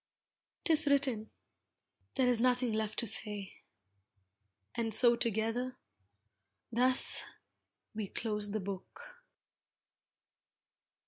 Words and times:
'Tis 0.63 0.87
written... 0.87 1.29
there 2.15 2.25
is 2.27 2.39
nothing 2.39 2.71
left 2.73 2.97
to 2.97 3.05
say, 3.05 3.61
And 4.73 4.95
so 4.95 5.15
together... 5.15 5.77
thus, 6.71 7.21
we 7.93 8.07
close 8.07 8.49
the 8.49 8.61
book. 8.61 9.21